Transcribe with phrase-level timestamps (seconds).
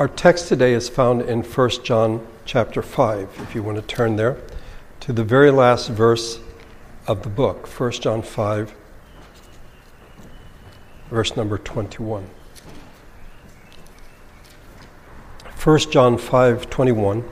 [0.00, 4.16] Our text today is found in 1 John chapter 5, if you want to turn
[4.16, 4.38] there,
[5.00, 6.40] to the very last verse
[7.06, 8.74] of the book, 1 John 5,
[11.10, 12.30] verse number 21.
[15.62, 17.24] 1 John 5 21.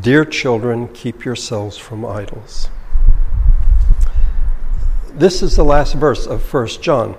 [0.00, 2.68] Dear children, keep yourselves from idols.
[5.08, 7.16] This is the last verse of 1 John,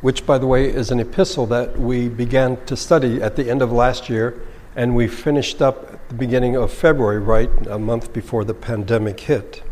[0.00, 3.62] which, by the way, is an epistle that we began to study at the end
[3.62, 4.40] of last year,
[4.76, 9.20] and we finished up at the beginning of February, right a month before the pandemic
[9.20, 9.62] hit.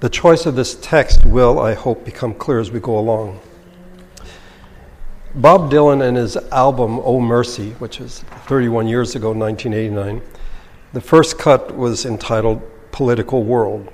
[0.00, 3.40] The choice of this text will, I hope, become clear as we go along.
[5.34, 10.22] Bob Dylan and his album Oh Mercy, which is 31 years ago, 1989,
[10.92, 13.92] the first cut was entitled Political World,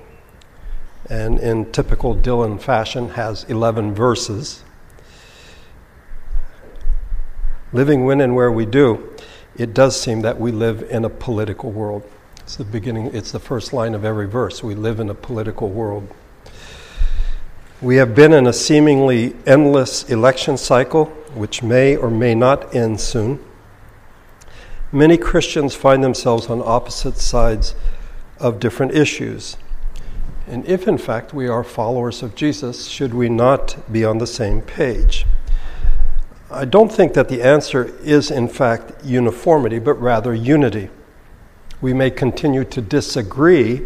[1.11, 4.63] and in typical Dylan fashion has 11 verses.
[7.73, 9.13] Living when and where we do,
[9.57, 12.03] it does seem that we live in a political world.
[12.39, 14.63] It's the beginning, it's the first line of every verse.
[14.63, 16.07] We live in a political world.
[17.81, 23.01] We have been in a seemingly endless election cycle, which may or may not end
[23.01, 23.43] soon.
[24.91, 27.75] Many Christians find themselves on opposite sides
[28.39, 29.57] of different issues.
[30.47, 34.27] And if, in fact, we are followers of Jesus, should we not be on the
[34.27, 35.25] same page?
[36.49, 40.89] I don't think that the answer is, in fact, uniformity, but rather unity.
[41.81, 43.85] We may continue to disagree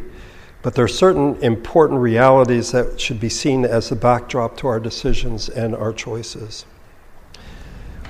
[0.61, 4.79] but there are certain important realities that should be seen as the backdrop to our
[4.79, 6.65] decisions and our choices.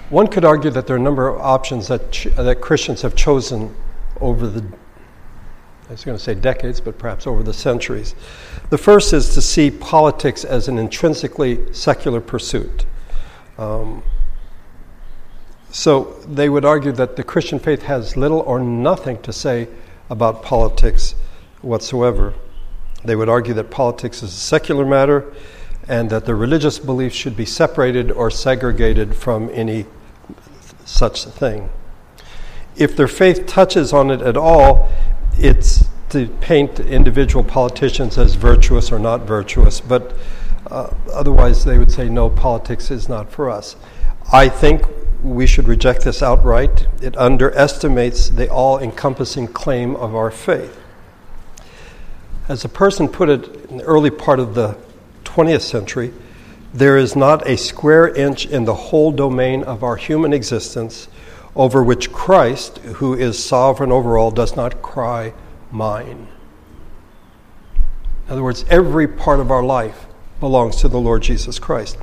[0.09, 3.15] One could argue that there are a number of options that, ch- that Christians have
[3.15, 3.73] chosen
[4.19, 4.61] over the,
[5.87, 8.15] I was going to say decades, but perhaps over the centuries.
[8.69, 12.85] The first is to see politics as an intrinsically secular pursuit.
[13.57, 14.03] Um,
[15.71, 19.69] so they would argue that the Christian faith has little or nothing to say
[20.09, 21.15] about politics
[21.61, 22.33] whatsoever.
[23.05, 25.33] They would argue that politics is a secular matter
[25.87, 29.85] and that the religious beliefs should be separated or segregated from any
[30.85, 31.69] such thing.
[32.75, 34.91] If their faith touches on it at all,
[35.37, 40.13] it's to paint individual politicians as virtuous or not virtuous, but
[40.69, 43.77] uh, otherwise they would say, no, politics is not for us.
[44.31, 44.85] I think
[45.23, 46.87] we should reject this outright.
[47.01, 50.77] It underestimates the all encompassing claim of our faith.
[52.47, 54.77] As a person put it in the early part of the
[55.23, 56.13] 20th century,
[56.73, 61.07] there is not a square inch in the whole domain of our human existence
[61.55, 65.33] over which Christ, who is sovereign over all, does not cry,
[65.69, 66.27] Mine.
[68.25, 70.05] In other words, every part of our life
[70.39, 71.97] belongs to the Lord Jesus Christ.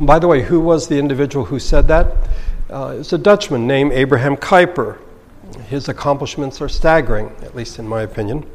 [0.00, 2.14] By the way, who was the individual who said that?
[2.72, 4.96] Uh, it's a Dutchman named Abraham Kuyper.
[5.68, 8.46] His accomplishments are staggering, at least in my opinion.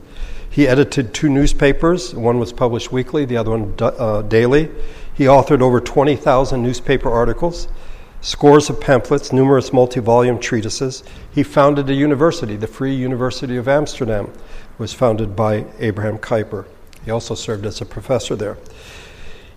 [0.49, 2.15] He edited two newspapers.
[2.15, 4.71] One was published weekly, the other one uh, daily.
[5.13, 7.67] He authored over 20,000 newspaper articles,
[8.21, 11.03] scores of pamphlets, numerous multi volume treatises.
[11.31, 14.33] He founded a university, the Free University of Amsterdam,
[14.79, 16.65] was founded by Abraham Kuyper.
[17.05, 18.57] He also served as a professor there.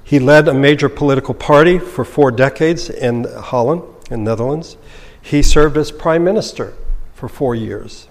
[0.05, 4.77] He led a major political party for four decades in Holland, in Netherlands.
[5.23, 6.75] He served as prime minister
[7.15, 8.09] for four years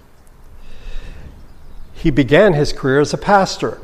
[2.00, 3.78] he began his career as a pastor.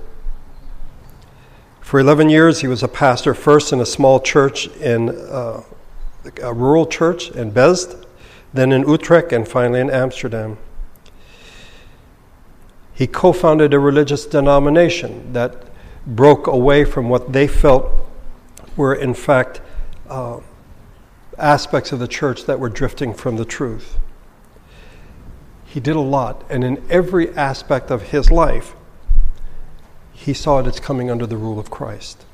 [1.82, 5.62] For 11 years, he was a pastor first in a small church in uh,
[6.42, 8.06] a rural church in Beesd,
[8.54, 10.56] then in Utrecht, and finally in Amsterdam.
[12.94, 15.66] He co founded a religious denomination that
[16.06, 17.84] broke away from what they felt
[18.78, 19.60] were, in fact,
[20.08, 20.40] uh,
[21.38, 23.98] aspects of the church that were drifting from the truth.
[25.64, 28.74] He did a lot, and in every aspect of his life,
[30.12, 32.24] he saw it as coming under the rule of Christ.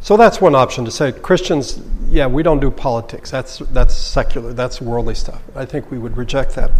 [0.00, 3.30] So that's one option to say Christians, yeah, we don't do politics.
[3.30, 5.42] That's, that's secular, that's worldly stuff.
[5.56, 6.70] I think we would reject that.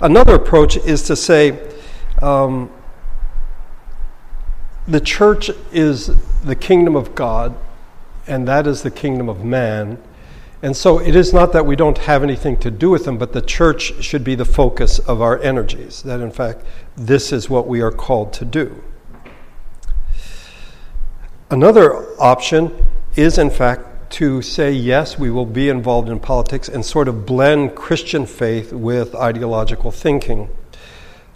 [0.00, 1.60] Another approach is to say
[2.20, 2.70] um,
[4.88, 6.08] the church is
[6.42, 7.56] the kingdom of God,
[8.26, 9.98] and that is the kingdom of man,
[10.62, 13.32] and so it is not that we don't have anything to do with them, but
[13.32, 16.02] the church should be the focus of our energies.
[16.02, 16.64] That in fact,
[16.96, 18.82] this is what we are called to do.
[21.50, 22.86] Another option
[23.16, 27.26] is, in fact, to say, yes, we will be involved in politics and sort of
[27.26, 30.48] blend Christian faith with ideological thinking.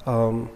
[0.07, 0.51] Um,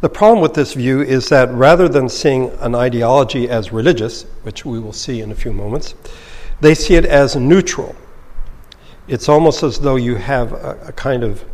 [0.00, 4.64] the problem with this view is that rather than seeing an ideology as religious, which
[4.64, 5.94] we will see in a few moments,
[6.60, 7.94] they see it as neutral.
[9.06, 11.44] It's almost as though you have a, a kind of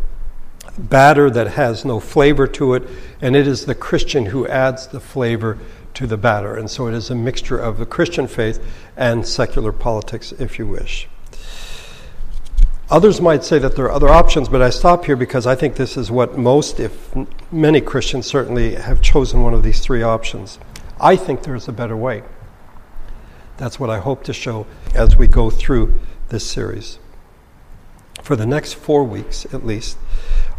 [0.79, 2.85] batter that has no flavor to it,
[3.21, 5.59] and it is the Christian who adds the flavor
[5.95, 6.57] to the batter.
[6.57, 8.65] And so it is a mixture of the Christian faith
[8.97, 11.09] and secular politics, if you wish.
[12.91, 15.77] Others might say that there are other options, but I stop here because I think
[15.77, 17.15] this is what most, if
[17.53, 20.59] many Christians certainly, have chosen one of these three options.
[21.01, 22.25] I think there's a better way.
[23.59, 26.01] That's what I hope to show as we go through
[26.31, 26.99] this series.
[28.23, 29.97] For the next four weeks, at least,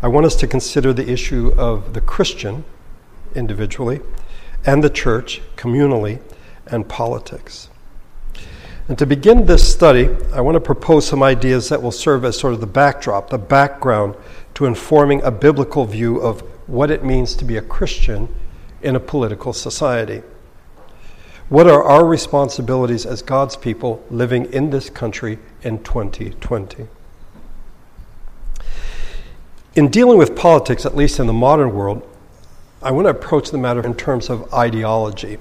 [0.02, 2.64] I want us to consider the issue of the Christian
[3.36, 4.00] individually
[4.66, 6.22] and the church communally
[6.66, 7.71] and politics.
[8.92, 12.38] And to begin this study, I want to propose some ideas that will serve as
[12.38, 14.16] sort of the backdrop, the background
[14.56, 18.28] to informing a biblical view of what it means to be a Christian
[18.82, 20.24] in a political society.
[21.48, 26.88] What are our responsibilities as God's people living in this country in 2020?
[29.78, 32.06] In dealing with politics, at least in the modern world,
[32.82, 35.38] I want to approach the matter in terms of ideology.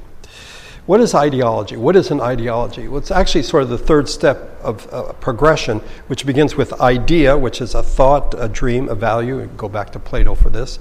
[0.86, 1.76] What is ideology?
[1.76, 2.88] What is an ideology?
[2.88, 7.36] Well, it's actually sort of the third step of uh, progression, which begins with idea,
[7.36, 9.46] which is a thought, a dream, a value.
[9.56, 10.78] Go back to Plato for this.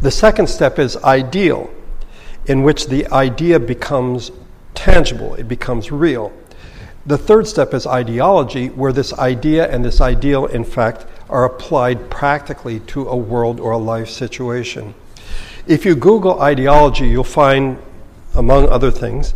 [0.00, 1.70] The second step is ideal,
[2.46, 4.30] in which the idea becomes
[4.74, 6.32] tangible, it becomes real.
[7.04, 12.10] The third step is ideology, where this idea and this ideal, in fact, are applied
[12.10, 14.94] practically to a world or a life situation.
[15.66, 17.78] If you Google ideology, you'll find
[18.38, 19.34] among other things.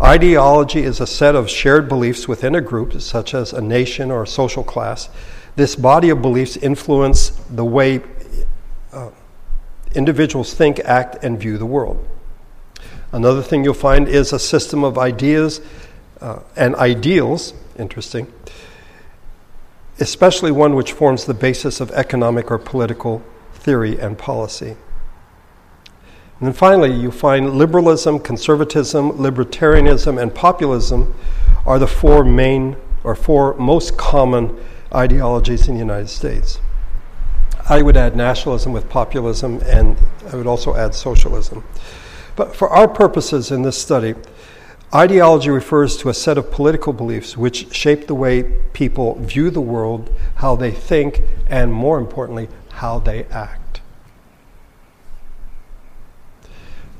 [0.00, 4.22] Ideology is a set of shared beliefs within a group, such as a nation or
[4.22, 5.08] a social class.
[5.56, 8.00] This body of beliefs influence the way
[8.92, 9.10] uh,
[9.94, 12.06] individuals think, act, and view the world.
[13.10, 15.60] Another thing you'll find is a system of ideas
[16.20, 18.32] uh, and ideals, interesting,
[19.98, 23.20] especially one which forms the basis of economic or political
[23.52, 24.76] theory and policy.
[26.40, 31.14] And then finally, you find liberalism, conservatism, libertarianism, and populism
[31.64, 34.58] are the four main or four most common
[34.92, 36.60] ideologies in the United States.
[37.68, 39.96] I would add nationalism with populism, and
[40.30, 41.64] I would also add socialism.
[42.36, 44.14] But for our purposes in this study,
[44.94, 48.42] ideology refers to a set of political beliefs which shape the way
[48.72, 53.63] people view the world, how they think, and more importantly, how they act.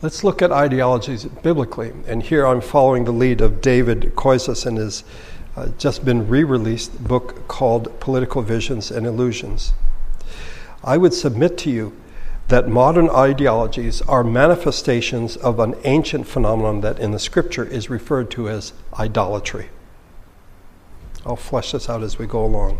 [0.05, 1.91] Let's look at ideologies biblically.
[2.07, 5.03] And here I'm following the lead of David Koyzis in his
[5.57, 9.73] uh, just been re released book called Political Visions and Illusions.
[10.85, 11.97] I would submit to you
[12.49, 18.31] that modern ideologies are manifestations of an ancient phenomenon that in the scripture is referred
[18.33, 19.71] to as idolatry.
[21.25, 22.79] I'll flesh this out as we go along.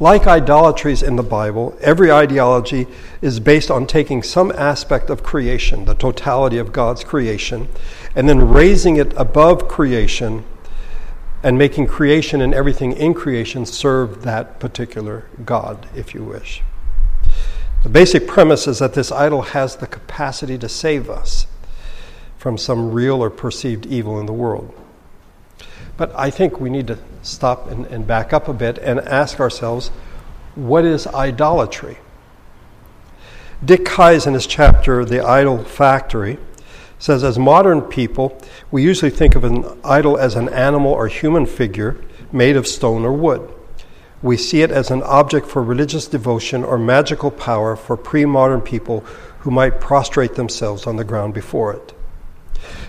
[0.00, 2.88] Like idolatries in the Bible, every ideology
[3.22, 7.68] is based on taking some aspect of creation, the totality of God's creation,
[8.16, 10.44] and then raising it above creation
[11.44, 16.62] and making creation and everything in creation serve that particular God, if you wish.
[17.84, 21.46] The basic premise is that this idol has the capacity to save us
[22.36, 24.74] from some real or perceived evil in the world.
[25.96, 29.40] But I think we need to stop and, and back up a bit and ask
[29.40, 29.88] ourselves
[30.54, 31.98] what is idolatry?
[33.64, 36.38] Dick Keyes, in his chapter, The Idol Factory,
[36.98, 38.40] says as modern people,
[38.70, 41.96] we usually think of an idol as an animal or human figure
[42.30, 43.52] made of stone or wood.
[44.22, 48.60] We see it as an object for religious devotion or magical power for pre modern
[48.60, 49.00] people
[49.40, 51.93] who might prostrate themselves on the ground before it.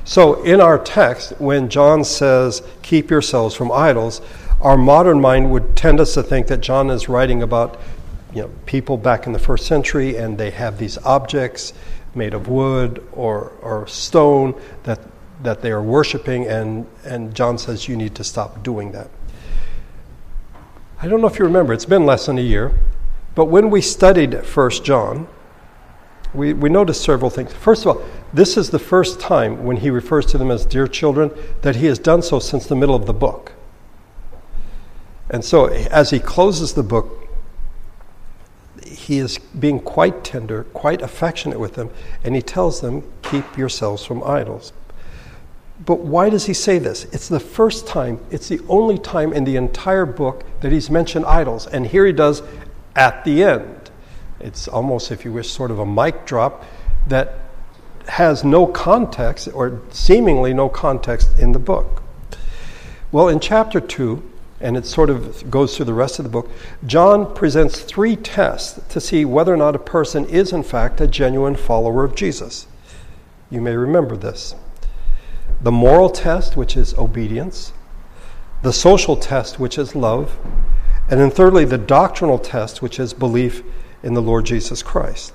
[0.04, 4.22] So, in our text, when John says, Keep yourselves from idols,
[4.62, 7.80] our modern mind would tend us to think that John is writing about
[8.34, 11.74] you know, people back in the first century and they have these objects
[12.16, 15.00] made of wood or, or stone that,
[15.44, 19.10] that they are worshiping, and, and John says you need to stop doing that.
[21.02, 22.80] I don't know if you remember, it's been less than a year,
[23.36, 25.28] but when we studied First John,
[26.36, 27.54] we, we noticed several things.
[27.54, 30.88] First of all, this is the first time when he refers to them as dear
[30.88, 33.54] children that he has done so since the middle of the book.
[35.30, 37.28] And so, as he closes the book,
[38.86, 41.90] he is being quite tender, quite affectionate with them,
[42.24, 44.74] and he tells them, Keep yourselves from idols.
[45.84, 47.06] But why does he say this?
[47.06, 51.26] It's the first time, it's the only time in the entire book that he's mentioned
[51.26, 51.68] idols.
[51.68, 52.42] And here he does
[52.96, 53.85] at the end.
[54.40, 56.64] It's almost, if you wish, sort of a mic drop
[57.08, 57.40] that
[58.08, 62.04] has no context, or seemingly no context, in the book.
[63.12, 64.22] Well, in chapter 2,
[64.60, 66.50] and it sort of goes through the rest of the book,
[66.86, 71.08] John presents three tests to see whether or not a person is, in fact, a
[71.08, 72.68] genuine follower of Jesus.
[73.50, 74.56] You may remember this
[75.62, 77.74] the moral test, which is obedience,
[78.62, 80.38] the social test, which is love,
[81.10, 83.64] and then thirdly, the doctrinal test, which is belief
[84.06, 85.34] in the Lord Jesus Christ.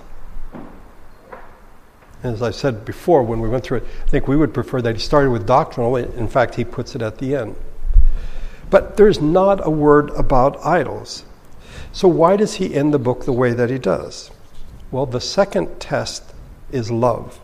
[2.22, 4.94] As I said before when we went through it, I think we would prefer that
[4.94, 5.96] he started with doctrinal.
[5.96, 7.56] In fact, he puts it at the end.
[8.70, 11.24] But there's not a word about idols.
[11.92, 14.30] So, why does he end the book the way that he does?
[14.92, 16.32] Well, the second test
[16.70, 17.40] is love.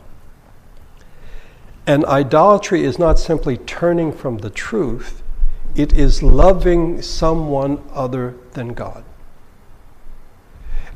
[1.87, 5.23] And idolatry is not simply turning from the truth,
[5.75, 9.05] it is loving someone other than God.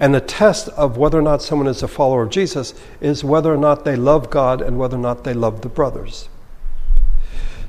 [0.00, 3.52] And the test of whether or not someone is a follower of Jesus is whether
[3.52, 6.30] or not they love God and whether or not they love the brothers.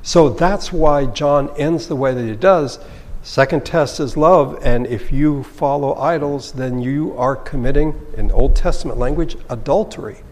[0.02, 2.80] So that's why John ends the way that he does.
[3.22, 8.56] Second test is love, and if you follow idols, then you are committing, in Old
[8.56, 10.22] Testament language, adultery.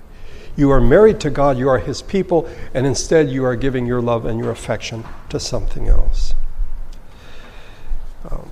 [0.57, 4.03] You are married to God, you are His people, and instead you are giving your
[4.03, 6.35] love and your affection to something else.
[8.29, 8.51] Um,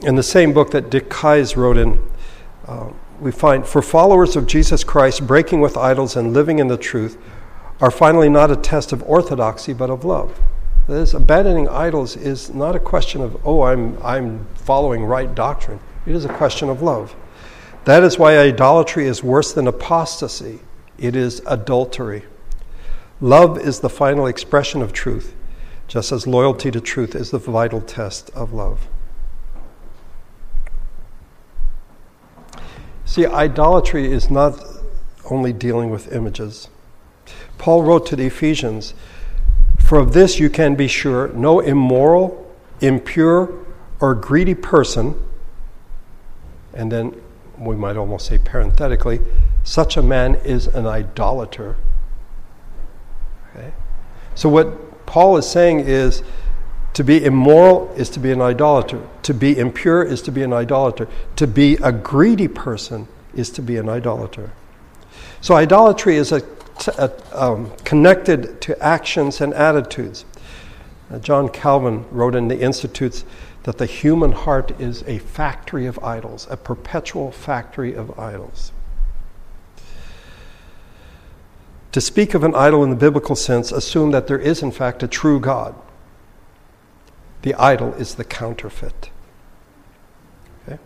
[0.00, 2.02] in the same book that Dick Keyes wrote in,
[2.66, 2.90] uh,
[3.20, 7.18] we find for followers of Jesus Christ, breaking with idols and living in the truth
[7.80, 10.40] are finally not a test of orthodoxy but of love.
[10.86, 15.80] This abandoning idols is not a question of, oh, I'm, I'm following right doctrine.
[16.06, 17.14] It is a question of love.
[17.84, 20.60] That is why idolatry is worse than apostasy.
[20.98, 22.24] It is adultery.
[23.20, 25.34] Love is the final expression of truth,
[25.88, 28.88] just as loyalty to truth is the vital test of love.
[33.10, 34.64] See, idolatry is not
[35.28, 36.68] only dealing with images.
[37.58, 38.94] Paul wrote to the Ephesians,
[39.80, 43.52] For of this you can be sure no immoral, impure,
[43.98, 45.20] or greedy person,
[46.72, 47.20] and then
[47.58, 49.18] we might almost say parenthetically,
[49.64, 51.74] such a man is an idolater.
[53.56, 53.72] Okay?
[54.36, 56.22] So, what Paul is saying is
[56.94, 60.52] to be immoral is to be an idolater, to be impure is to be an
[60.52, 64.52] idolater, to be a greedy person is to be an idolater.
[65.40, 66.42] So, idolatry is a
[66.88, 70.24] uh, um, connected to actions and attitudes.
[71.10, 73.24] Uh, John Calvin wrote in the Institutes
[73.64, 78.72] that the human heart is a factory of idols, a perpetual factory of idols.
[81.92, 85.02] To speak of an idol in the biblical sense, assume that there is, in fact,
[85.02, 85.74] a true God.
[87.42, 89.10] The idol is the counterfeit.
[90.66, 90.78] Okay?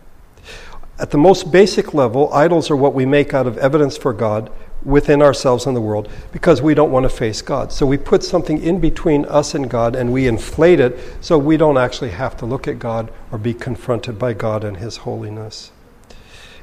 [0.99, 4.49] At the most basic level, idols are what we make out of evidence for God
[4.83, 7.71] within ourselves and the world because we don't want to face God.
[7.73, 11.57] So we put something in between us and God and we inflate it so we
[11.57, 15.71] don't actually have to look at God or be confronted by God and His holiness.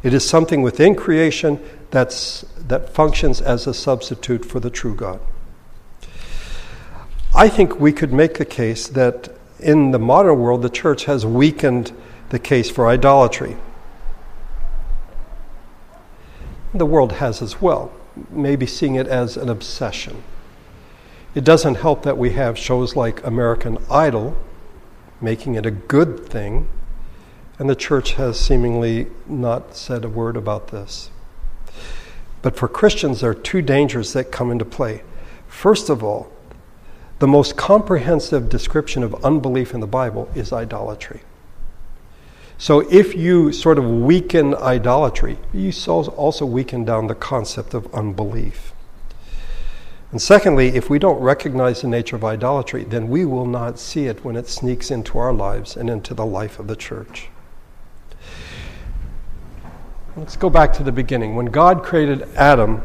[0.03, 5.21] It is something within creation that's, that functions as a substitute for the true God.
[7.35, 9.29] I think we could make the case that
[9.63, 11.93] in the modern world, the church has weakened
[12.31, 13.57] the case for idolatry.
[16.75, 17.93] The world has as well
[18.31, 20.23] maybe seeing it as an obsession.
[21.35, 24.37] It doesn't help that we have shows like American Idol
[25.21, 26.69] making it a good thing,
[27.59, 31.11] and the church has seemingly not said a word about this.
[32.43, 35.03] But for Christians, there are two dangers that come into play.
[35.47, 36.32] First of all,
[37.23, 41.21] the most comprehensive description of unbelief in the Bible is idolatry.
[42.59, 48.73] So if you sort of weaken idolatry, you also weaken down the concept of unbelief.
[50.11, 54.07] And secondly, if we don't recognize the nature of idolatry, then we will not see
[54.07, 57.29] it when it sneaks into our lives and into the life of the church.
[60.17, 61.37] Let's go back to the beginning.
[61.37, 62.83] When God created Adam,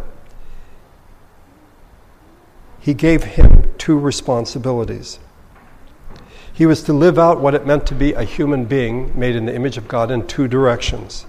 [2.88, 5.20] he gave him two responsibilities.
[6.54, 9.46] He was to live out what it meant to be a human being made in
[9.46, 11.26] the image of God in two directions.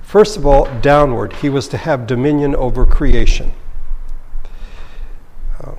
[0.00, 3.52] First of all, downward, he was to have dominion over creation.
[5.62, 5.72] Uh,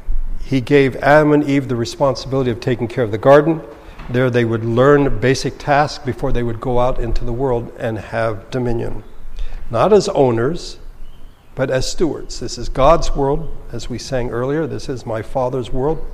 [0.44, 3.64] he gave Adam and Eve the responsibility of taking care of the garden.
[4.08, 7.98] There, they would learn basic tasks before they would go out into the world and
[7.98, 9.04] have dominion.
[9.72, 10.78] Not as owners,
[11.56, 12.42] but as stewards.
[12.42, 14.68] This is God's world, as we sang earlier.
[14.68, 16.06] This is my Father's world.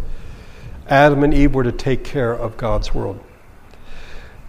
[0.88, 3.20] Adam and Eve were to take care of God's world.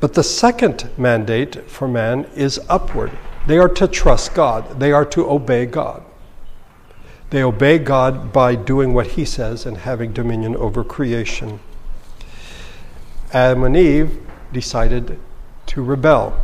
[0.00, 3.12] But the second mandate for man is upward.
[3.46, 6.04] They are to trust God, they are to obey God.
[7.30, 11.60] They obey God by doing what He says and having dominion over creation.
[13.32, 14.20] Adam and Eve
[14.52, 15.18] decided
[15.66, 16.38] to rebel.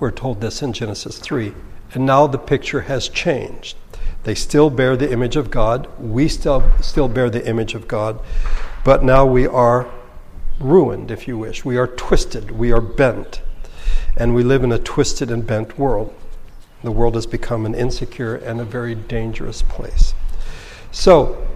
[0.00, 1.54] We're told this in Genesis 3.
[1.94, 3.76] And now the picture has changed.
[4.24, 5.88] They still bear the image of God.
[5.98, 8.20] We still, still bear the image of God.
[8.84, 9.90] But now we are
[10.60, 11.64] ruined, if you wish.
[11.64, 12.50] We are twisted.
[12.50, 13.42] We are bent.
[14.16, 16.14] And we live in a twisted and bent world.
[16.82, 20.14] The world has become an insecure and a very dangerous place.
[20.90, 21.46] So,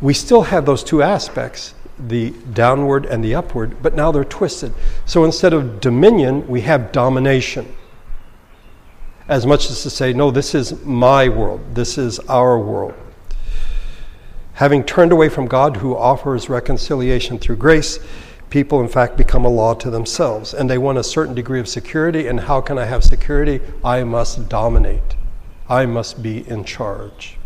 [0.00, 4.74] we still have those two aspects the downward and the upward, but now they're twisted.
[5.06, 7.74] So instead of dominion, we have domination.
[9.26, 12.94] As much as to say, no, this is my world, this is our world.
[14.54, 17.98] Having turned away from God, who offers reconciliation through grace,
[18.50, 20.54] people in fact become a law to themselves.
[20.54, 22.28] And they want a certain degree of security.
[22.28, 23.60] And how can I have security?
[23.82, 25.16] I must dominate,
[25.68, 27.38] I must be in charge.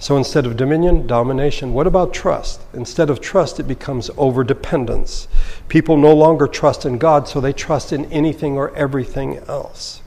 [0.00, 1.74] So instead of dominion, domination.
[1.74, 2.62] What about trust?
[2.72, 5.28] Instead of trust, it becomes overdependence.
[5.68, 10.00] People no longer trust in God, so they trust in anything or everything else.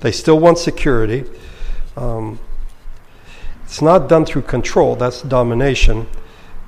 [0.00, 1.24] They still want security.
[1.96, 2.40] Um,
[3.64, 6.08] it's not done through control, that's domination,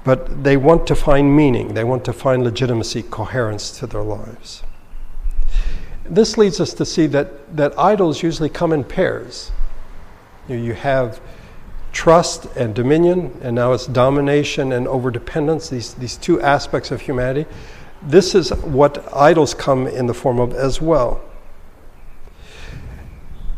[0.02, 4.62] but they want to find meaning, they want to find legitimacy, coherence to their lives.
[6.06, 9.52] This leads us to see that, that idols usually come in pairs.
[10.48, 11.20] You, you have
[11.94, 17.48] trust and dominion, and now it's domination and overdependence, these, these two aspects of humanity.
[18.02, 21.22] This is what idols come in the form of as well.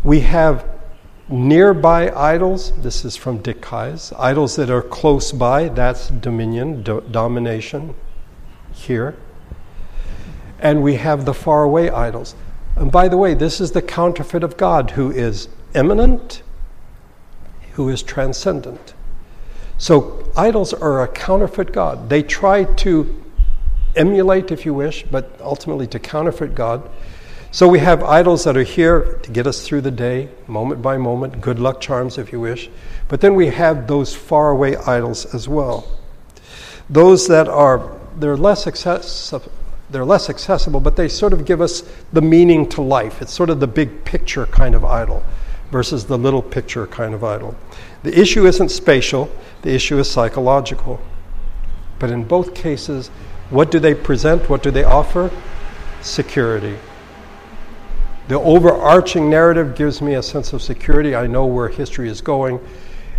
[0.05, 0.69] We have
[1.29, 7.03] nearby idols, this is from Dick Keyes, idols that are close by, that's dominion, do-
[7.11, 7.95] domination
[8.73, 9.17] here.
[10.61, 12.37] And we have the faraway idols.
[12.77, 16.43] And by the way, this is the counterfeit of God who is immanent
[17.77, 18.95] who is transcendent.
[19.77, 22.09] So idols are a counterfeit God.
[22.09, 23.23] They try to
[23.95, 26.89] emulate, if you wish, but ultimately to counterfeit God.
[27.51, 30.97] So we have idols that are here to get us through the day, moment by
[30.97, 32.71] moment, good luck charms, if you wish.
[33.09, 35.87] But then we have those faraway idols as well.
[36.89, 39.53] Those that are they're less accessible,
[39.91, 43.21] they're less accessible, but they sort of give us the meaning to life.
[43.21, 45.23] It's sort of the big picture kind of idol
[45.71, 47.55] versus the little picture kind of idol.
[48.03, 49.31] The issue isn't spatial,
[49.63, 51.01] the issue is psychological.
[51.99, 53.09] But in both cases,
[53.51, 54.49] what do they present?
[54.49, 55.31] What do they offer?
[56.03, 56.77] Security.
[58.29, 61.15] The overarching narrative gives me a sense of security.
[61.15, 62.61] I know where history is going.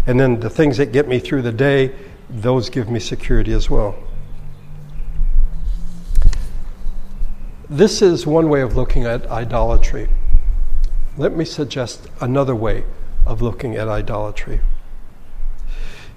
[0.05, 1.93] And then the things that get me through the day,
[2.29, 3.95] those give me security as well.
[7.69, 10.09] This is one way of looking at idolatry.
[11.17, 12.83] Let me suggest another way
[13.25, 14.61] of looking at idolatry.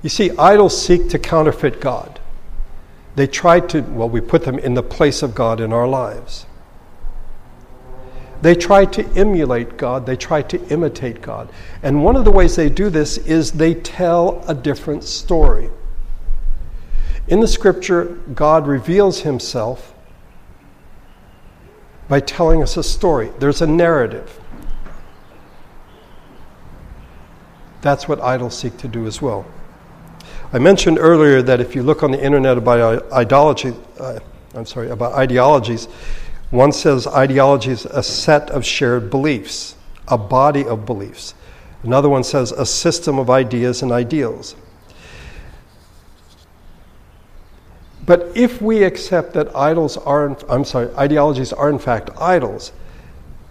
[0.03, 2.21] You see, idols seek to counterfeit God.
[3.17, 6.47] They try to, well, we put them in the place of God in our lives.
[8.43, 11.51] They try to emulate God, they try to imitate God.
[11.83, 15.69] And one of the ways they do this is they tell a different story.
[17.29, 19.95] In the scripture, God reveals himself
[22.09, 23.31] by telling us a story.
[23.39, 24.40] There's a narrative.
[27.83, 29.47] That's what idols seek to do as well.
[30.53, 34.19] I mentioned earlier that if you look on the internet about ideology, uh,
[34.55, 35.87] I'm sorry, about ideologies,
[36.51, 39.77] one says ideology is a set of shared beliefs,
[40.09, 41.35] a body of beliefs.
[41.85, 44.57] Another one says a system of ideas and ideals.
[48.05, 52.73] But if we accept that idols are, I'm sorry, ideologies are in fact idols,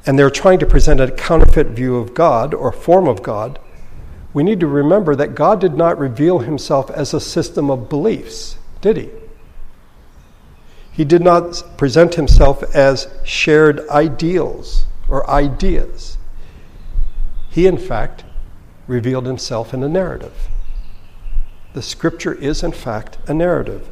[0.06, 3.58] and they're trying to present a counterfeit view of God or form of God,
[4.34, 8.58] we need to remember that God did not reveal himself as a system of beliefs,
[8.82, 9.10] did he?
[10.92, 16.18] He did not present himself as shared ideals or ideas.
[17.50, 18.24] He, in fact,
[18.86, 20.50] revealed himself in a narrative.
[21.74, 23.88] The scripture is, in fact, a narrative.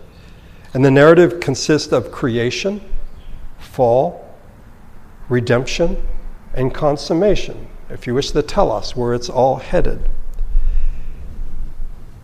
[0.74, 2.82] And the narrative consists of creation,
[3.58, 4.36] fall,
[5.30, 6.06] redemption,
[6.54, 7.68] and consummation.
[7.90, 10.10] If you wish to tell us where it's all headed.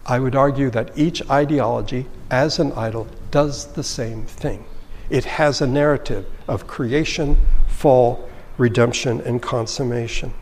[0.05, 4.65] I would argue that each ideology, as an idol, does the same thing.
[5.09, 7.37] It has a narrative of creation,
[7.67, 10.33] fall, redemption, and consummation.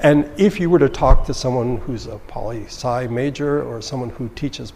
[0.00, 4.10] And if you were to talk to someone who's a poli sci major or someone
[4.10, 4.72] who teaches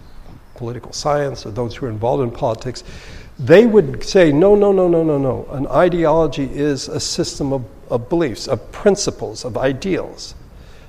[0.54, 2.84] political science or those who are involved in politics,
[3.38, 5.46] they would say, no, no, no, no, no, no.
[5.50, 10.34] An ideology is a system of, of beliefs, of principles, of ideals.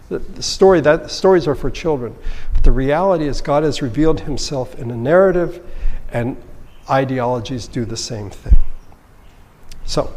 [0.09, 2.15] The, story that stories are for children,
[2.53, 5.61] but the reality is God has revealed Himself in a narrative,
[6.11, 6.41] and
[6.89, 8.57] ideologies do the same thing.
[9.85, 10.13] So,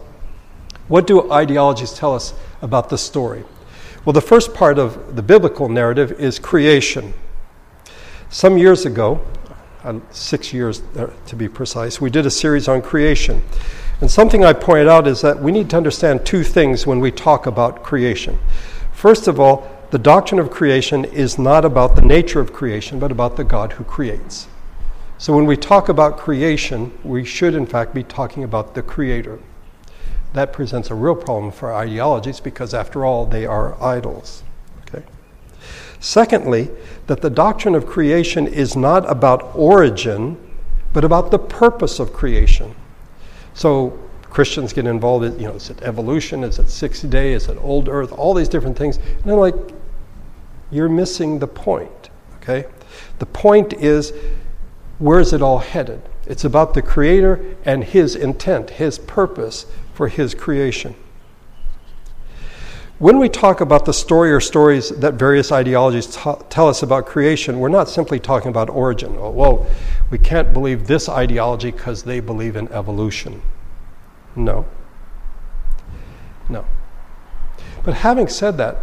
[0.87, 3.45] what do ideologies tell us about the story?
[4.05, 7.13] Well, the first part of the biblical narrative is creation.
[8.29, 9.21] Some years ago,
[9.83, 13.43] uh, six years uh, to be precise, we did a series on creation.
[14.01, 17.11] And something I pointed out is that we need to understand two things when we
[17.11, 18.39] talk about creation.
[18.93, 23.11] First of all, the doctrine of creation is not about the nature of creation, but
[23.11, 24.47] about the God who creates.
[25.19, 29.39] So when we talk about creation, we should in fact be talking about the Creator.
[30.33, 34.45] That presents a real problem for ideologies because, after all, they are idols.
[34.83, 35.05] Okay?
[35.99, 36.71] Secondly,
[37.07, 40.39] that the doctrine of creation is not about origin,
[40.93, 42.75] but about the purpose of creation.
[43.55, 43.99] So
[44.31, 46.45] Christians get involved in, you know, is it evolution?
[46.45, 47.35] Is it 60 day?
[47.35, 48.13] Is it old earth?
[48.13, 48.97] All these different things.
[48.97, 49.55] And I'm like,
[50.71, 52.67] you're missing the point, okay?
[53.19, 54.13] The point is
[54.99, 56.03] where is it all headed?
[56.27, 60.95] It's about the Creator and His intent, His purpose for His creation.
[62.99, 67.07] When we talk about the story or stories that various ideologies t- tell us about
[67.07, 69.17] creation, we're not simply talking about origin.
[69.19, 69.67] Oh, well,
[70.11, 73.41] we can't believe this ideology because they believe in evolution.
[74.37, 74.67] No.
[76.51, 76.67] No.
[77.83, 78.77] But having said that,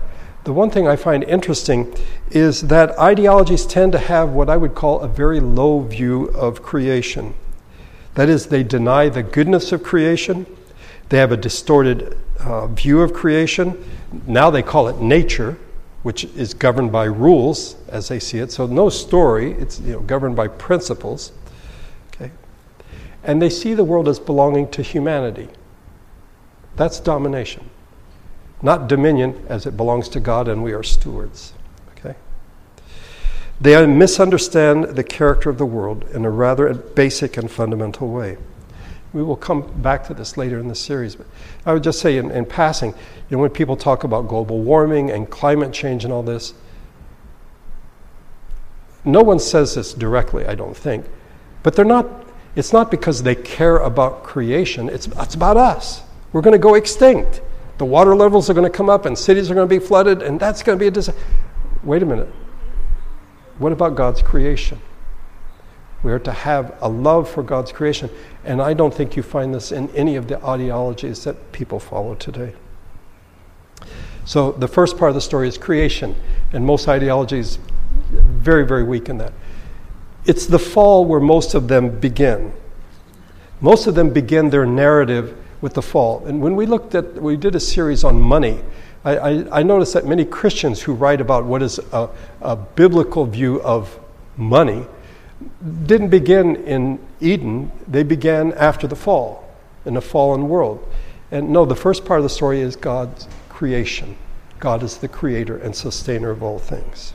[0.48, 1.94] the one thing I find interesting
[2.32, 6.64] is that ideologies tend to have what I would call a very low view of
[6.64, 7.34] creation.
[8.16, 10.46] That is, they deny the goodness of creation,
[11.10, 13.84] they have a distorted uh, view of creation.
[14.26, 15.58] Now they call it nature,
[16.04, 18.50] which is governed by rules as they see it.
[18.50, 21.34] So, no story, it's you know, governed by principles.
[22.16, 22.32] Okay?
[23.22, 25.50] And they see the world as belonging to humanity.
[26.78, 27.70] That's domination
[28.62, 31.54] not dominion as it belongs to God and we are stewards.
[31.98, 32.16] Okay?
[33.62, 38.38] They misunderstand the character of the world in a rather basic and fundamental way.
[39.14, 41.28] We will come back to this later in the series, but
[41.66, 42.94] I would just say in, in passing,
[43.30, 46.54] you know, when people talk about global warming and climate change and all this,
[49.06, 51.06] no one says this directly, I don't think,
[51.64, 52.08] but they're not,
[52.56, 56.02] it's not because they care about creation, it's, it's about us.
[56.34, 57.42] We're going to go extinct
[57.78, 60.22] the water levels are going to come up and cities are going to be flooded,
[60.22, 61.22] and that's going to be a disaster.
[61.84, 62.30] Wait a minute.
[63.60, 64.80] What about God's creation?
[66.04, 68.10] We are to have a love for God's creation,
[68.44, 72.16] and I don't think you find this in any of the ideologies that people follow
[72.16, 72.54] today.
[74.26, 76.16] So, the first part of the story is creation,
[76.54, 77.60] and most ideologies
[78.12, 79.34] very, very weak in that.
[80.26, 82.54] It's the fall where most of them begin.
[83.62, 86.26] Most of them begin their narrative with the fall.
[86.26, 88.62] And when we looked at, we did a series on money.
[89.04, 92.10] I, I, I noticed that many Christians who write about what is a,
[92.42, 94.00] a biblical view of
[94.36, 94.86] money
[95.86, 99.48] didn't begin in Eden, they began after the fall,
[99.86, 100.88] in a fallen world.
[101.32, 104.18] And no, the first part of the story is God's creation.
[104.60, 107.14] God is the creator and sustainer of all things.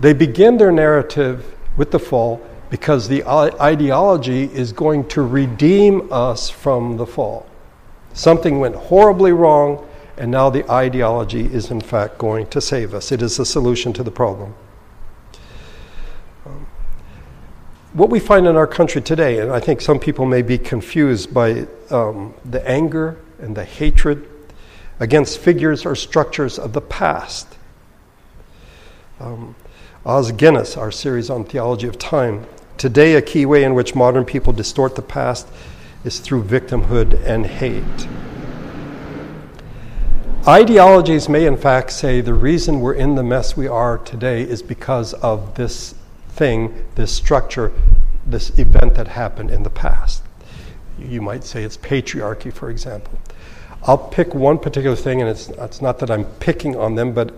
[0.00, 6.48] They begin their narrative with the fall because the ideology is going to redeem us
[6.48, 7.46] from the fall.
[8.14, 13.12] Something went horribly wrong, and now the ideology is in fact going to save us.
[13.12, 14.54] It is the solution to the problem.
[16.46, 16.66] Um,
[17.92, 21.34] what we find in our country today, and I think some people may be confused
[21.34, 24.26] by um, the anger and the hatred
[24.98, 27.48] against figures or structures of the past.
[29.20, 29.56] Um,
[30.06, 32.46] Os Guinness, our series on theology of time,
[32.78, 35.46] Today, a key way in which modern people distort the past
[36.04, 38.08] is through victimhood and hate.
[40.46, 44.60] Ideologies may, in fact, say the reason we're in the mess we are today is
[44.60, 45.94] because of this
[46.30, 47.72] thing, this structure,
[48.26, 50.24] this event that happened in the past.
[50.98, 53.18] You might say it's patriarchy, for example.
[53.84, 57.32] I'll pick one particular thing, and it's, it's not that I'm picking on them, but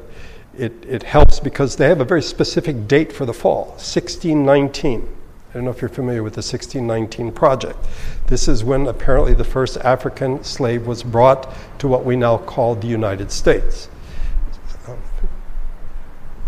[0.57, 5.09] it, it helps because they have a very specific date for the fall 1619.
[5.55, 7.79] I don't know if you're familiar with the 1619 Project.
[8.27, 12.75] This is when apparently the first African slave was brought to what we now call
[12.75, 13.89] the United States.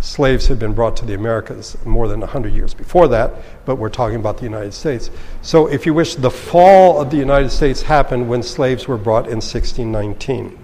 [0.00, 3.32] Slaves had been brought to the Americas more than 100 years before that,
[3.64, 5.08] but we're talking about the United States.
[5.40, 9.26] So, if you wish, the fall of the United States happened when slaves were brought
[9.26, 10.58] in 1619.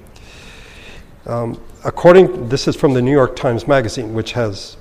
[1.26, 4.78] Um, according, this is from the New York Times Magazine, which has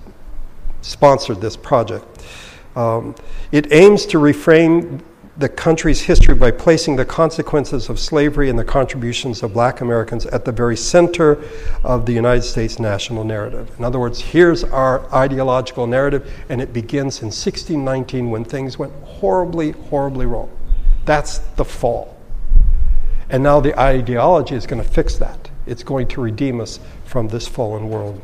[0.82, 2.11] sponsored this project.
[2.75, 3.15] Um,
[3.51, 5.01] it aims to reframe
[5.38, 10.25] the country's history by placing the consequences of slavery and the contributions of black Americans
[10.27, 11.41] at the very center
[11.84, 13.71] of the United States national narrative.
[13.79, 18.93] In other words, here's our ideological narrative, and it begins in 1619 when things went
[19.03, 20.49] horribly, horribly wrong.
[21.05, 22.17] That's the fall.
[23.29, 25.49] And now the ideology is going to fix that.
[25.65, 28.21] It's going to redeem us from this fallen world.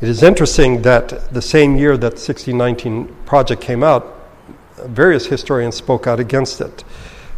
[0.00, 4.16] It is interesting that the same year that the 1619 project came out,
[4.86, 6.84] various historians spoke out against it.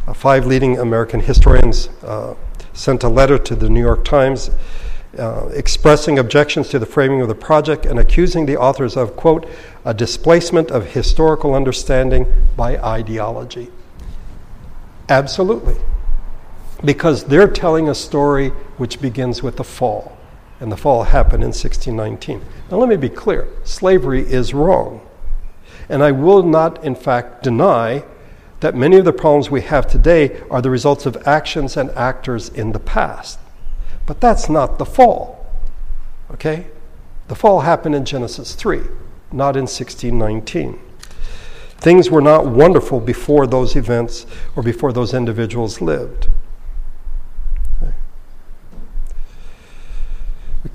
[0.07, 2.37] Uh, five leading American historians uh,
[2.73, 4.51] sent a letter to the New York Times
[5.19, 9.45] uh, expressing objections to the framing of the project and accusing the authors of, quote,
[9.85, 13.71] a displacement of historical understanding by ideology.
[15.09, 15.77] Absolutely.
[16.85, 20.17] Because they're telling a story which begins with the fall,
[20.63, 22.41] and the fall happened in 1619.
[22.71, 25.05] Now, let me be clear slavery is wrong.
[25.89, 28.05] And I will not, in fact, deny
[28.61, 32.49] that many of the problems we have today are the results of actions and actors
[32.49, 33.41] in the past.
[34.07, 35.45] But that's not the fall.
[36.31, 36.69] Okay?
[37.27, 38.83] The fall happened in Genesis 3,
[39.33, 40.79] not in 1619.
[41.79, 46.29] Things were not wonderful before those events or before those individuals lived.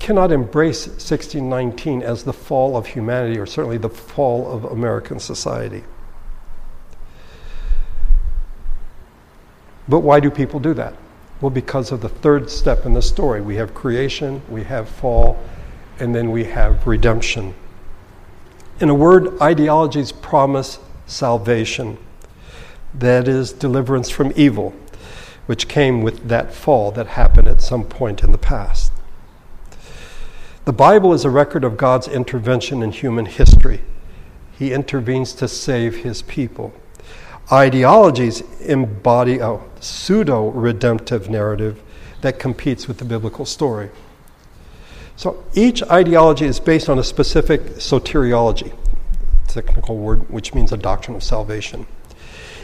[0.08, 5.84] Cannot embrace 1619 as the fall of humanity, or certainly the fall of American society.
[9.86, 10.94] But why do people do that?
[11.42, 13.42] Well, because of the third step in the story.
[13.42, 15.38] We have creation, we have fall,
[15.98, 17.54] and then we have redemption.
[18.80, 21.98] In a word, ideologies promise salvation.
[22.94, 24.74] That is deliverance from evil,
[25.44, 28.87] which came with that fall that happened at some point in the past.
[30.68, 33.80] The Bible is a record of God's intervention in human history.
[34.58, 36.74] He intervenes to save his people.
[37.50, 41.82] Ideologies embody a pseudo redemptive narrative
[42.20, 43.88] that competes with the biblical story.
[45.16, 48.76] So each ideology is based on a specific soteriology,
[49.46, 51.86] technical word which means a doctrine of salvation.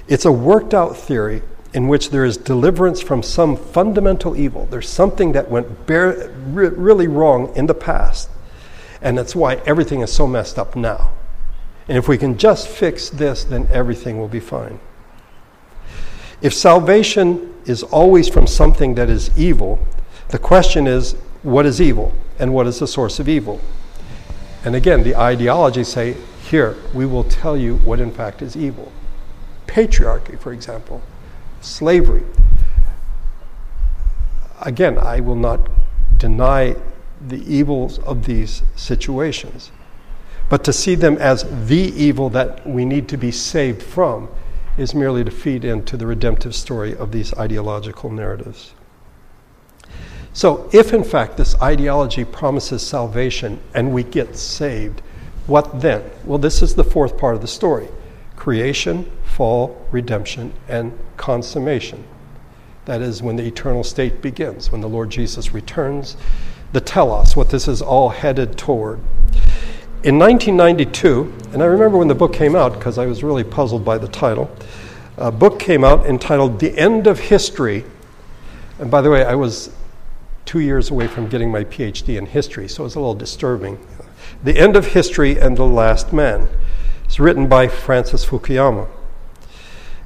[0.09, 1.41] It's a worked out theory
[1.75, 4.67] in which there is deliverance from some fundamental evil.
[4.71, 8.31] There's something that went bare, re- really wrong in the past,
[9.03, 11.11] and that's why everything is so messed up now.
[11.89, 14.79] And if we can just fix this, then everything will be fine.
[16.41, 19.85] If salvation is always from something that is evil,
[20.29, 23.61] the question is what is evil and what is the source of evil?
[24.65, 28.93] And again, the ideologies say, here, we will tell you what in fact is evil.
[29.67, 31.03] Patriarchy, for example
[31.65, 32.25] slavery.
[34.61, 35.69] Again, I will not
[36.19, 36.77] deny
[37.27, 39.73] the evils of these situations,
[40.49, 44.29] but to see them as the evil that we need to be saved from
[44.77, 48.75] is merely to feed into the redemptive story of these ideological narratives.
[50.33, 55.01] So, if in fact this ideology promises salvation and we get saved,
[55.47, 56.03] what then?
[56.25, 57.89] Well, this is the fourth part of the story
[58.37, 62.05] creation, fall, redemption, and consummation.
[62.85, 66.17] That is when the eternal state begins, when the Lord Jesus returns,
[66.73, 69.01] the telos, what this is all headed toward.
[70.05, 73.85] In 1992, and I remember when the book came out because I was really puzzled
[73.85, 74.55] by the title,
[75.17, 77.85] a book came out entitled The End of History.
[78.79, 79.75] And by the way, I was
[80.45, 83.85] two years away from getting my PhD in history, so it was a little disturbing.
[84.45, 86.49] The End of History and the Last Man.
[87.05, 88.89] It's written by Francis Fukuyama.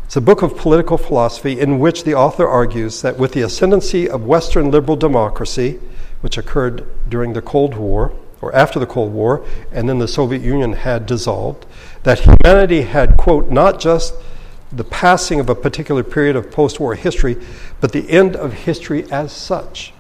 [0.09, 4.09] It's a book of political philosophy in which the author argues that with the ascendancy
[4.09, 5.81] of Western liberal democracy,
[6.23, 10.41] which occurred during the Cold War, or after the Cold War, and then the Soviet
[10.41, 11.67] Union had dissolved,
[12.05, 14.15] that humanity had, quote, not just
[14.73, 17.37] the passing of a particular period of post war history,
[17.79, 19.93] but the end of history as such.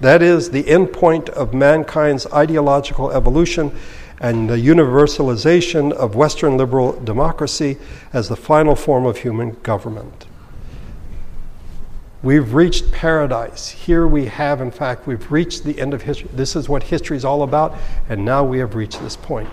[0.00, 3.70] That is, the end point of mankind's ideological evolution
[4.22, 7.76] and the universalization of Western liberal democracy
[8.12, 10.26] as the final form of human government.
[12.22, 13.68] We've reached paradise.
[13.68, 16.30] Here we have, in fact, we've reached the end of history.
[16.32, 17.76] This is what history is all about,
[18.08, 19.50] and now we have reached this point.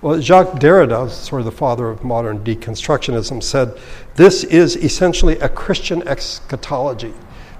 [0.00, 3.78] Well, Jacques Derrida, sort of the father of modern deconstructionism, said
[4.14, 7.12] this is essentially a Christian eschatology.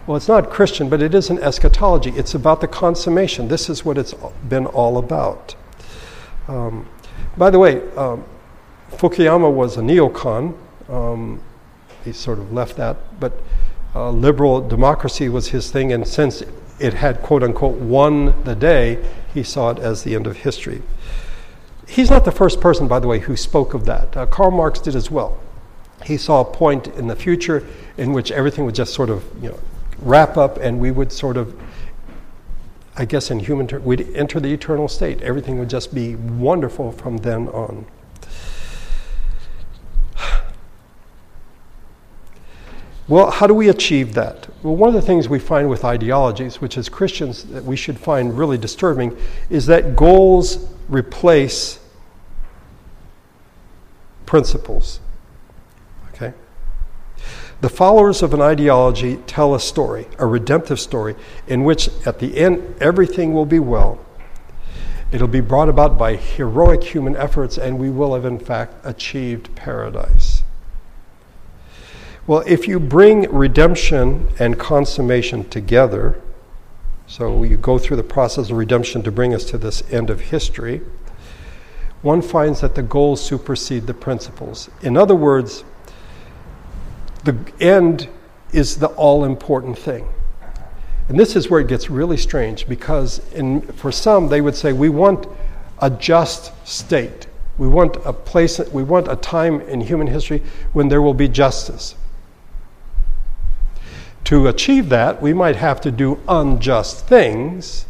[0.06, 2.10] Well, it's not Christian, but it is an eschatology.
[2.10, 3.48] It's about the consummation.
[3.48, 4.14] This is what it's
[4.48, 5.54] been all about.
[6.48, 6.88] Um,
[7.36, 8.24] by the way, um,
[8.92, 10.56] Fukuyama was a neocon.
[10.88, 11.40] Um,
[12.04, 13.32] he sort of left that, but
[13.94, 16.42] uh, liberal democracy was his thing, and since
[16.78, 20.82] it had quote unquote won the day, he saw it as the end of history.
[21.86, 24.16] He's not the first person, by the way, who spoke of that.
[24.16, 25.38] Uh, Karl Marx did as well.
[26.04, 29.50] He saw a point in the future in which everything would just sort of, you
[29.50, 29.58] know,
[30.00, 31.58] wrap up and we would sort of
[32.96, 35.20] I guess in human terms, we'd enter the eternal state.
[35.22, 37.86] Everything would just be wonderful from then on.
[43.06, 44.48] Well, how do we achieve that?
[44.62, 47.98] Well, one of the things we find with ideologies, which as Christians that we should
[47.98, 49.14] find really disturbing,
[49.50, 51.80] is that goals replace
[54.24, 55.00] principles.
[57.64, 62.36] The followers of an ideology tell a story, a redemptive story, in which at the
[62.36, 64.04] end everything will be well.
[65.10, 69.54] It'll be brought about by heroic human efforts, and we will have, in fact, achieved
[69.54, 70.42] paradise.
[72.26, 76.20] Well, if you bring redemption and consummation together,
[77.06, 80.20] so you go through the process of redemption to bring us to this end of
[80.20, 80.82] history,
[82.02, 84.68] one finds that the goals supersede the principles.
[84.82, 85.64] In other words,
[87.24, 88.08] the end
[88.52, 90.08] is the all important thing.
[91.08, 94.72] And this is where it gets really strange because in, for some, they would say,
[94.72, 95.26] we want
[95.80, 97.26] a just state.
[97.58, 101.28] We want a place, we want a time in human history when there will be
[101.28, 101.94] justice.
[104.24, 107.84] To achieve that, we might have to do unjust things,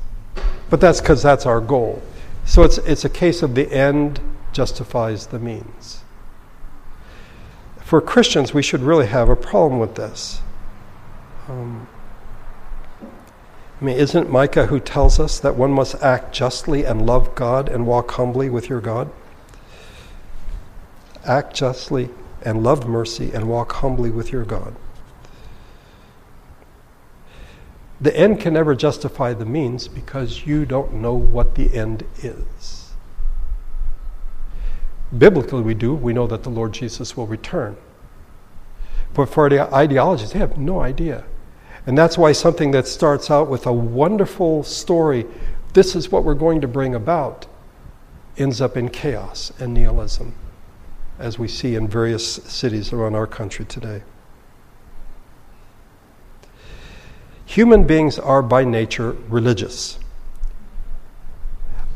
[0.68, 2.03] but that's because that's our goal.
[2.44, 4.20] So it's, it's a case of the end
[4.53, 6.04] justifies the means.
[7.95, 10.41] For Christians, we should really have a problem with this.
[11.49, 11.87] Um,
[13.01, 17.69] I mean, isn't Micah who tells us that one must act justly and love God
[17.69, 19.13] and walk humbly with your God?
[21.25, 22.09] Act justly
[22.43, 24.75] and love mercy and walk humbly with your God.
[28.01, 32.91] The end can never justify the means because you don't know what the end is.
[35.17, 35.95] Biblically, we do.
[35.95, 37.77] We know that the Lord Jesus will return.
[39.14, 41.24] But for the ideologies, they have no idea.
[41.87, 45.27] And that's why something that starts out with a wonderful story,
[45.72, 47.46] this is what we're going to bring about,
[48.37, 50.35] ends up in chaos and nihilism,
[51.18, 54.03] as we see in various cities around our country today.
[57.46, 59.98] Human beings are by nature religious.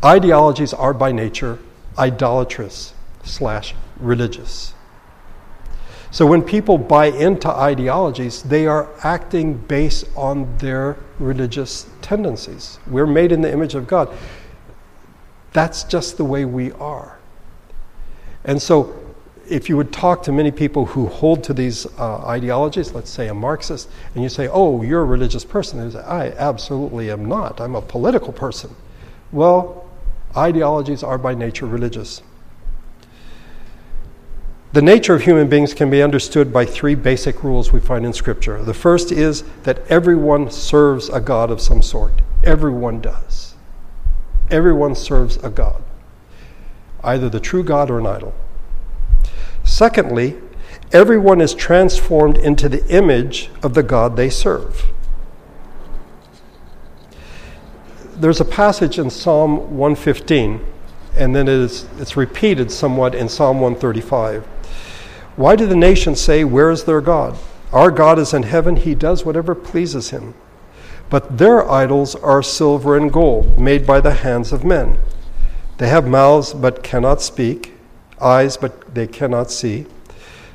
[0.05, 1.59] Ideologies are by nature
[1.99, 4.75] idolatrous slash religious.
[6.11, 12.79] So when people buy into ideologies, they are acting based on their religious tendencies.
[12.87, 14.09] We're made in the image of God.
[15.53, 17.19] That's just the way we are.
[18.45, 18.99] And so
[19.49, 23.29] if you would talk to many people who hold to these uh, ideologies, let's say
[23.29, 27.27] a Marxist, and you say, oh, you're a religious person, they say, I absolutely am
[27.27, 27.61] not.
[27.61, 28.75] I'm a political person.
[29.33, 29.87] Well,
[30.37, 32.23] ideologies are by nature religious.
[34.71, 38.13] The nature of human beings can be understood by three basic rules we find in
[38.13, 38.63] Scripture.
[38.63, 42.13] The first is that everyone serves a God of some sort.
[42.45, 43.55] Everyone does.
[44.51, 45.83] Everyone serves a God,
[47.03, 48.35] either the true God or an idol.
[49.65, 50.37] Secondly,
[50.93, 54.87] everyone is transformed into the image of the God they serve.
[58.17, 60.65] There's a passage in Psalm 115,
[61.17, 64.47] and then it is, it's repeated somewhat in Psalm 135.
[65.39, 67.39] Why do the nations say, Where is their God?
[67.73, 70.35] Our God is in heaven, he does whatever pleases him.
[71.11, 74.99] But their idols are silver and gold, made by the hands of men.
[75.77, 77.73] They have mouths but cannot speak
[78.21, 79.87] eyes, but they cannot see.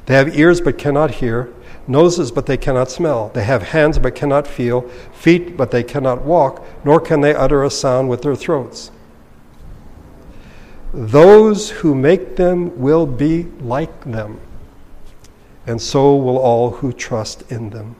[0.05, 1.49] They have ears, but cannot hear,
[1.87, 3.29] noses, but they cannot smell.
[3.33, 4.81] They have hands, but cannot feel,
[5.13, 8.91] feet, but they cannot walk, nor can they utter a sound with their throats.
[10.93, 14.41] Those who make them will be like them,
[15.65, 17.95] and so will all who trust in them.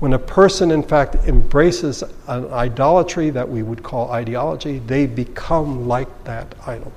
[0.00, 5.86] When a person, in fact, embraces an idolatry that we would call ideology, they become
[5.86, 6.92] like that idol.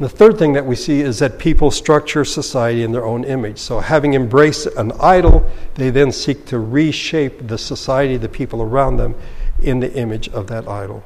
[0.00, 3.58] The third thing that we see is that people structure society in their own image.
[3.58, 8.96] So, having embraced an idol, they then seek to reshape the society, the people around
[8.96, 9.16] them,
[9.60, 11.02] in the image of that idol.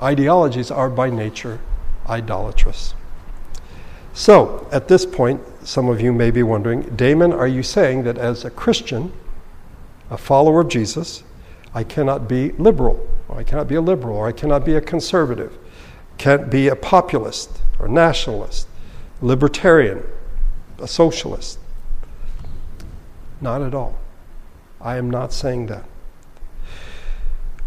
[0.00, 1.60] Ideologies are by nature
[2.08, 2.94] idolatrous.
[4.14, 8.18] So, at this point, some of you may be wondering Damon, are you saying that
[8.18, 9.12] as a Christian,
[10.10, 11.22] a follower of Jesus,
[11.74, 13.06] I cannot be liberal?
[13.28, 15.56] or I cannot be a liberal, or I cannot be a conservative,
[16.16, 18.66] can't be a populist or nationalist,
[19.20, 20.02] libertarian,
[20.80, 21.58] a socialist.
[23.40, 23.98] Not at all.
[24.80, 25.84] I am not saying that.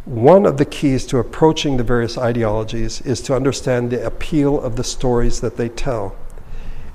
[0.06, 4.76] One of the keys to approaching the various ideologies is to understand the appeal of
[4.76, 6.16] the stories that they tell,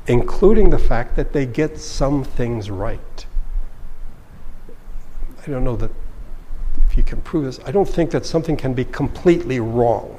[0.09, 3.27] including the fact that they get some things right.
[5.47, 5.93] I don't know that
[6.89, 10.19] if you can prove this, I don't think that something can be completely wrong.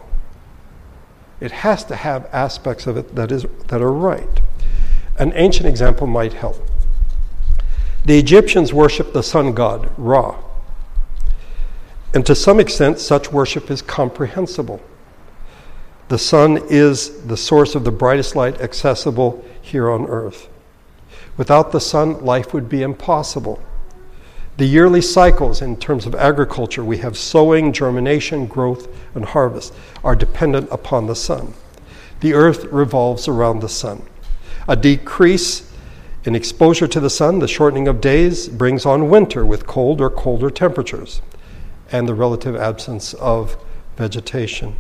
[1.42, 4.42] It has to have aspects of it that, is, that are right.
[5.20, 6.66] An ancient example might help.
[8.06, 10.38] The Egyptians worshiped the sun god, Ra.
[12.18, 14.82] And to some extent, such worship is comprehensible.
[16.08, 20.50] The sun is the source of the brightest light accessible here on earth.
[21.38, 23.62] Without the sun, life would be impossible.
[24.58, 30.16] The yearly cycles in terms of agriculture, we have sowing, germination, growth, and harvest, are
[30.16, 31.54] dependent upon the sun.
[32.22, 34.02] The earth revolves around the sun.
[34.68, 35.72] A decrease
[36.26, 40.10] in exposure to the sun, the shortening of days, brings on winter with cold or
[40.10, 41.22] colder temperatures
[41.92, 43.58] and the relative absence of
[43.96, 44.76] vegetation.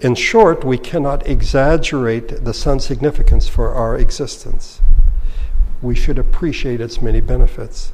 [0.00, 4.80] In short, we cannot exaggerate the sun's significance for our existence.
[5.80, 7.92] We should appreciate its many benefits.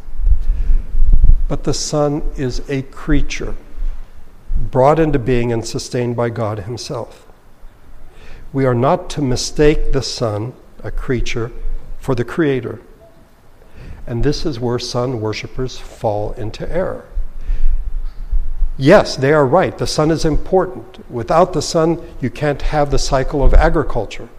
[1.48, 3.54] But the sun is a creature
[4.70, 7.26] brought into being and sustained by God Himself.
[8.52, 11.52] We are not to mistake the sun, a creature,
[11.98, 12.80] for the Creator.
[14.06, 17.04] And this is where sun worshippers fall into error.
[18.80, 19.76] Yes, they are right.
[19.76, 21.04] The sun is important.
[21.10, 24.30] Without the sun, you can't have the cycle of agriculture.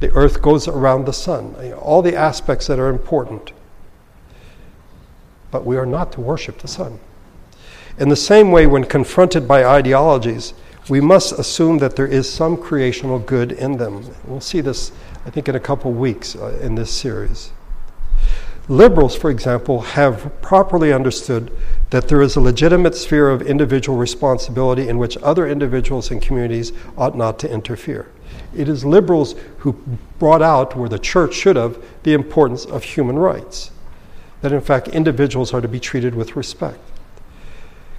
[0.00, 1.54] The earth goes around the sun.
[1.74, 3.52] All the aspects that are important.
[5.50, 6.98] But we are not to worship the sun.
[7.98, 10.54] In the same way, when confronted by ideologies,
[10.88, 14.02] we must assume that there is some creational good in them.
[14.24, 14.92] We'll see this,
[15.26, 17.52] I think, in a couple weeks uh, in this series.
[18.68, 21.50] Liberals, for example, have properly understood
[21.88, 26.72] that there is a legitimate sphere of individual responsibility in which other individuals and communities
[26.96, 28.10] ought not to interfere.
[28.54, 29.72] It is liberals who
[30.18, 33.70] brought out, where the church should have, the importance of human rights.
[34.42, 36.78] That in fact individuals are to be treated with respect.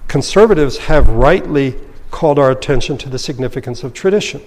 [0.06, 1.76] Conservatives have rightly
[2.12, 4.42] called our attention to the significance of tradition,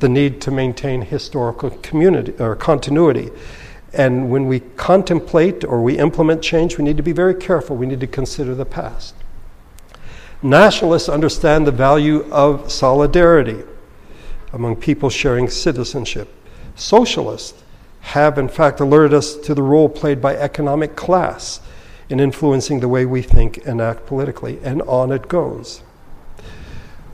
[0.00, 3.30] the need to maintain historical community or continuity,
[3.92, 7.76] and when we contemplate or we implement change, we need to be very careful.
[7.76, 9.14] We need to consider the past.
[10.42, 13.62] Nationalists understand the value of solidarity
[14.52, 16.32] among people sharing citizenship.
[16.76, 17.62] Socialists
[18.00, 21.60] have, in fact, alerted us to the role played by economic class
[22.08, 25.82] in influencing the way we think and act politically, and on it goes.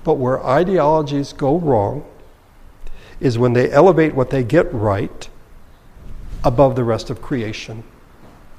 [0.05, 2.05] But where ideologies go wrong
[3.19, 5.29] is when they elevate what they get right
[6.45, 7.83] above the rest of creation.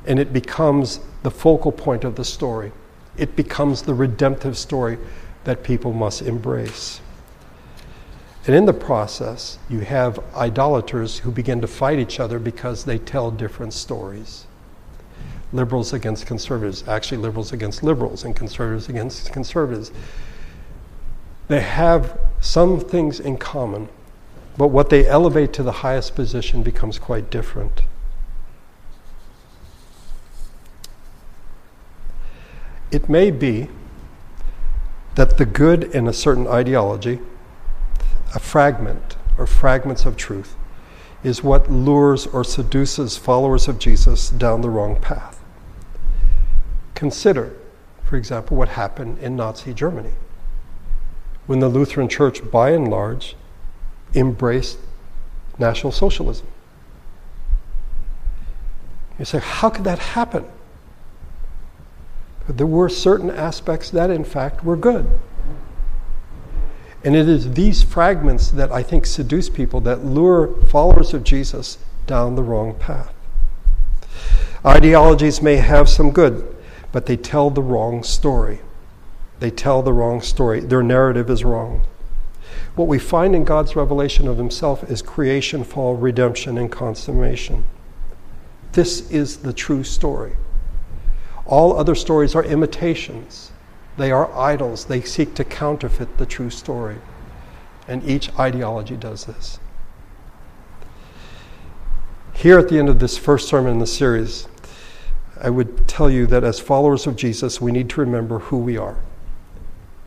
[0.05, 2.71] And it becomes the focal point of the story.
[3.17, 4.97] It becomes the redemptive story
[5.43, 7.01] that people must embrace.
[8.45, 12.97] And in the process, you have idolaters who begin to fight each other because they
[12.97, 14.45] tell different stories.
[15.51, 19.91] Liberals against conservatives, actually, liberals against liberals, and conservatives against conservatives.
[21.49, 23.89] They have some things in common,
[24.57, 27.83] but what they elevate to the highest position becomes quite different.
[32.91, 33.69] It may be
[35.15, 37.19] that the good in a certain ideology,
[38.33, 40.55] a fragment or fragments of truth,
[41.23, 45.43] is what lures or seduces followers of Jesus down the wrong path.
[46.95, 47.53] Consider,
[48.03, 50.13] for example, what happened in Nazi Germany
[51.45, 53.35] when the Lutheran Church, by and large,
[54.13, 54.77] embraced
[55.59, 56.47] National Socialism.
[59.19, 60.45] You say, how could that happen?
[62.45, 65.19] But there were certain aspects that, in fact, were good.
[67.03, 71.77] And it is these fragments that I think seduce people, that lure followers of Jesus
[72.05, 73.13] down the wrong path.
[74.65, 76.55] Ideologies may have some good,
[76.91, 78.59] but they tell the wrong story.
[79.39, 80.59] They tell the wrong story.
[80.59, 81.81] Their narrative is wrong.
[82.78, 87.65] What we find in God's revelation of Himself is creation, fall, redemption, and consummation.
[88.73, 90.34] This is the true story.
[91.47, 93.51] All other stories are imitations,
[93.97, 94.86] they are idols.
[94.86, 96.97] They seek to counterfeit the true story.
[97.88, 99.59] And each ideology does this.
[102.36, 104.47] Here at the end of this first sermon in the series,
[105.41, 108.78] I would tell you that as followers of Jesus, we need to remember who we
[108.78, 108.97] are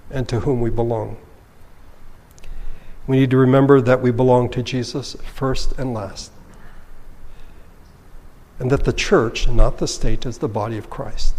[0.08, 1.16] and to whom we belong.
[3.06, 6.32] We need to remember that we belong to Jesus first and last.
[8.58, 11.34] And that the church, not the state, is the body of Christ.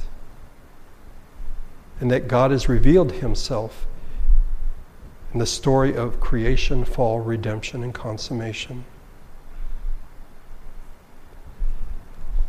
[2.01, 3.86] and that God has revealed himself
[5.34, 8.84] in the story of creation, fall, redemption, and consummation.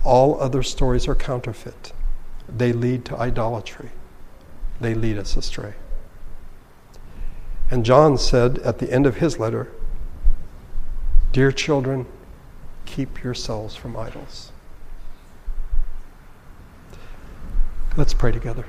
[0.05, 1.93] All other stories are counterfeit.
[2.49, 3.91] They lead to idolatry.
[4.81, 5.75] They lead us astray.
[7.73, 9.73] And John said at the end of his letter,
[11.33, 12.05] Dear children,
[12.85, 14.53] keep yourselves from idols.
[17.97, 18.67] Let's pray together.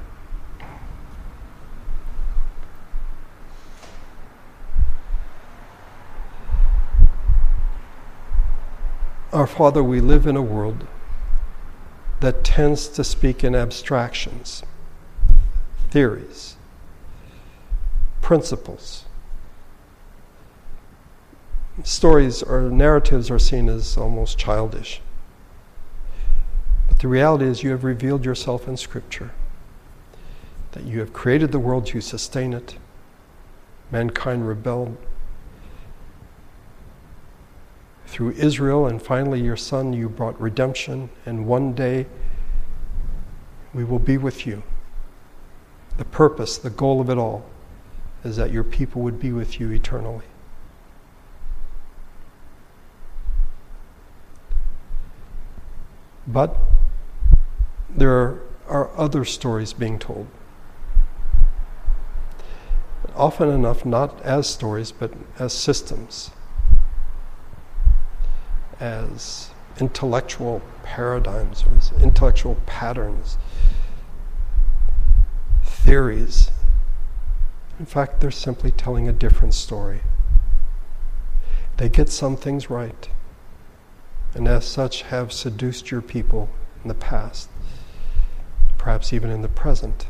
[9.34, 10.88] Our Father, we live in a world
[12.22, 14.64] that tends to speak in abstractions,
[15.90, 16.53] theories,
[18.24, 19.04] principles.
[21.84, 25.02] Stories or narratives are seen as almost childish.
[26.88, 29.32] But the reality is, you have revealed yourself in Scripture,
[30.72, 32.78] that you have created the world to sustain it.
[33.92, 34.96] Mankind rebelled,
[38.08, 42.06] through Israel, and finally your Son, you brought redemption, and one day
[43.74, 44.64] we will be with you.
[45.98, 47.46] The purpose, the goal of it all,
[48.24, 50.26] is that your people would be with you eternally.
[56.26, 56.56] But
[57.90, 60.28] there are other stories being told.
[63.16, 66.32] Often enough, not as stories, but as systems
[68.84, 69.50] as
[69.80, 73.38] intellectual paradigms or as intellectual patterns,
[75.64, 76.52] theories.
[77.84, 80.04] In fact, they're simply telling a different story.
[81.76, 83.10] They get some things right,
[84.34, 86.48] and as such have seduced your people
[86.82, 87.50] in the past,
[88.78, 90.08] perhaps even in the present.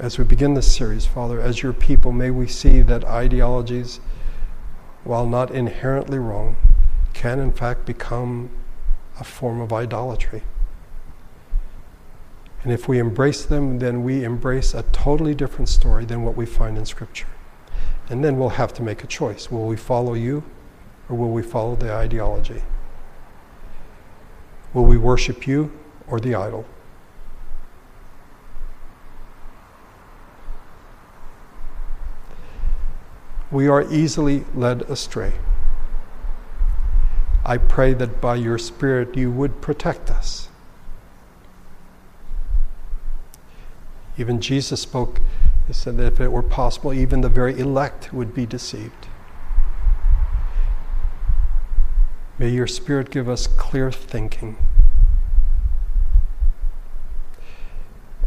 [0.00, 4.00] As we begin this series, Father, as your people, may we see that ideologies,
[5.04, 6.56] while not inherently wrong,
[7.14, 8.50] can in fact become
[9.20, 10.42] a form of idolatry.
[12.64, 16.44] And if we embrace them, then we embrace a totally different story than what we
[16.46, 17.28] find in Scripture.
[18.10, 19.50] And then we'll have to make a choice.
[19.50, 20.42] Will we follow you
[21.08, 22.62] or will we follow the ideology?
[24.74, 25.72] Will we worship you
[26.06, 26.66] or the idol?
[33.50, 35.32] we are easily led astray.
[37.44, 40.48] I pray that by your Spirit you would protect us.
[44.18, 45.20] Even Jesus spoke,
[45.68, 49.06] he said that if it were possible, even the very elect would be deceived.
[52.38, 54.56] May your Spirit give us clear thinking.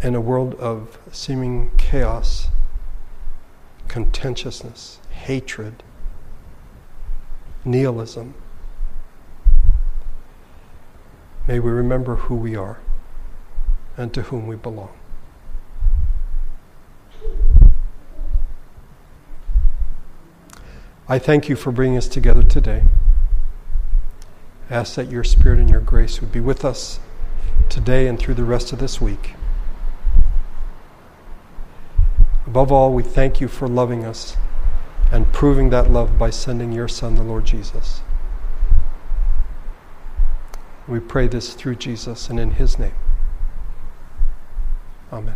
[0.02, 2.48] In a world of seeming chaos,
[3.88, 5.84] contentiousness, hatred,
[7.66, 8.34] nihilism.
[11.48, 12.80] May we remember who we are
[13.98, 14.94] and to whom we belong.
[21.12, 22.84] I thank you for bringing us together today.
[24.70, 27.02] I ask that your Spirit and your grace would be with us
[27.68, 29.34] today and through the rest of this week.
[32.48, 34.38] Above all, we thank you for loving us
[35.12, 38.00] and proving that love by sending your Son, the Lord Jesus.
[40.88, 42.96] We pray this through Jesus and in his name.
[45.12, 45.36] Amen.